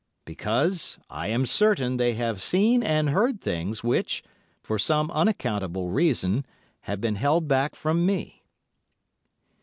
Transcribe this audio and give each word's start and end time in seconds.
Because 0.25 0.97
I 1.11 1.27
am 1.27 1.45
certain 1.45 1.97
they 1.97 2.15
have 2.15 2.41
seen 2.41 2.81
and 2.81 3.11
heard 3.11 3.39
things 3.39 3.83
which, 3.83 4.23
for 4.63 4.79
some 4.79 5.11
unaccountable 5.11 5.89
reason, 5.91 6.43
have 6.89 6.99
been 6.99 7.17
held 7.17 7.47
back 7.47 7.75
from 7.75 8.03
me. 8.03 8.41